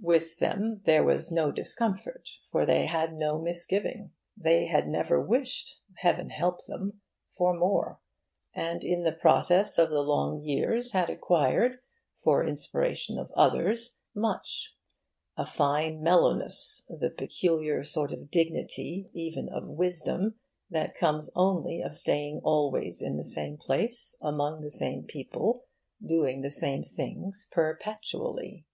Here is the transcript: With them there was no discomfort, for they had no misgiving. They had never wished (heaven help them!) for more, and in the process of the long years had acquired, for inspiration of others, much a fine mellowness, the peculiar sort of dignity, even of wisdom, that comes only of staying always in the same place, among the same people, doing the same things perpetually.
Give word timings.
With 0.00 0.38
them 0.38 0.80
there 0.86 1.04
was 1.04 1.30
no 1.30 1.52
discomfort, 1.52 2.30
for 2.50 2.64
they 2.64 2.86
had 2.86 3.12
no 3.14 3.38
misgiving. 3.38 4.10
They 4.34 4.68
had 4.68 4.88
never 4.88 5.20
wished 5.22 5.80
(heaven 5.98 6.30
help 6.30 6.64
them!) 6.64 7.02
for 7.36 7.52
more, 7.52 8.00
and 8.54 8.82
in 8.82 9.02
the 9.02 9.12
process 9.12 9.76
of 9.76 9.90
the 9.90 10.00
long 10.00 10.40
years 10.42 10.92
had 10.92 11.10
acquired, 11.10 11.80
for 12.24 12.42
inspiration 12.42 13.18
of 13.18 13.30
others, 13.32 13.96
much 14.14 14.74
a 15.36 15.44
fine 15.44 16.02
mellowness, 16.02 16.86
the 16.88 17.10
peculiar 17.10 17.84
sort 17.84 18.14
of 18.14 18.30
dignity, 18.30 19.10
even 19.12 19.46
of 19.50 19.68
wisdom, 19.68 20.36
that 20.70 20.94
comes 20.94 21.30
only 21.36 21.82
of 21.82 21.94
staying 21.94 22.40
always 22.42 23.02
in 23.02 23.18
the 23.18 23.22
same 23.24 23.58
place, 23.58 24.16
among 24.22 24.62
the 24.62 24.70
same 24.70 25.02
people, 25.02 25.66
doing 26.02 26.40
the 26.40 26.50
same 26.50 26.82
things 26.82 27.46
perpetually. 27.52 28.64